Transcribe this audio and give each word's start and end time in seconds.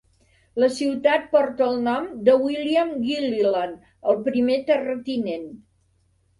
La 0.61 0.69
ciutat 0.77 1.27
porta 1.35 1.67
el 1.73 1.77
nom 1.89 2.07
de 2.31 2.35
William 2.47 2.95
Gilliland, 3.05 3.87
el 4.15 4.21
primer 4.33 4.59
terratinent. 4.75 5.49